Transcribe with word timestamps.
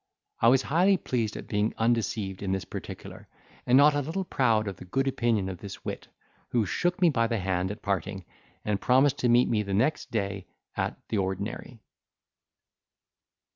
I 0.41 0.47
was 0.47 0.63
highly 0.63 0.97
pleased 0.97 1.37
at 1.37 1.45
being 1.45 1.75
undeceived 1.77 2.41
in 2.41 2.53
this 2.53 2.65
particular, 2.65 3.27
and 3.67 3.77
not 3.77 3.93
a 3.93 4.01
little 4.01 4.23
proud 4.23 4.67
of 4.67 4.77
the 4.77 4.85
good 4.85 5.07
opinion 5.07 5.47
of 5.47 5.59
this 5.59 5.85
wit, 5.85 6.07
who 6.49 6.65
shook 6.65 6.99
me 6.99 7.11
by 7.11 7.27
the 7.27 7.37
hand 7.37 7.69
at 7.69 7.83
parting, 7.83 8.25
and 8.65 8.81
promised 8.81 9.19
to 9.19 9.29
meet 9.29 9.47
me 9.47 9.61
the 9.61 9.75
next 9.75 10.09
day 10.09 10.47
at 10.75 10.95
the 11.09 11.19
ordinary. 11.19 11.81